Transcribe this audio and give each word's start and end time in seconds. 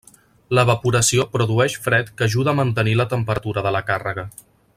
L'evaporació 0.59 1.25
produeix 1.35 1.75
fred 1.85 2.11
que 2.21 2.27
ajuda 2.29 2.55
a 2.55 2.59
mantenir 2.61 2.97
la 3.03 3.09
temperatura 3.13 3.69
de 3.69 3.77
la 3.79 3.87
càrrega. 3.93 4.27